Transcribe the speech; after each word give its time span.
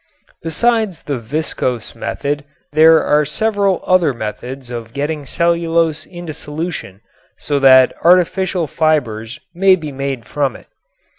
Besides 0.41 1.03
the 1.03 1.19
viscose 1.19 1.93
method 1.93 2.43
there 2.71 3.03
are 3.03 3.23
several 3.23 3.83
other 3.85 4.15
methods 4.15 4.71
of 4.71 4.93
getting 4.93 5.27
cellulose 5.27 6.07
into 6.07 6.33
solution 6.33 7.01
so 7.37 7.59
that 7.59 7.93
artificial 8.03 8.65
fibers 8.65 9.39
may 9.53 9.75
be 9.75 9.91
made 9.91 10.25
from 10.25 10.55
it. 10.55 10.69